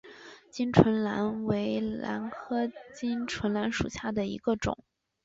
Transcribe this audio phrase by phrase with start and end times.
[0.49, 4.83] 巾唇兰为兰科巾唇兰属下的一个种。